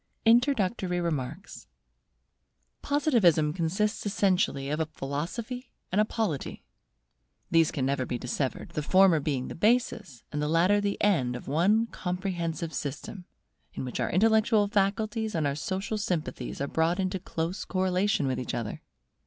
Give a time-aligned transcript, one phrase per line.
[0.25, 1.67] INTRODUCTORY REMARKS
[2.81, 6.63] Positivism consists essentially of a Philosophy and a Polity.
[7.51, 11.35] These can never be dissevered; the former being the basis, and the latter the end
[11.35, 13.25] of one comprehensive system,
[13.75, 18.39] in which our intellectual faculties and our social sympathies are brought into close correlation with
[18.39, 18.81] each other.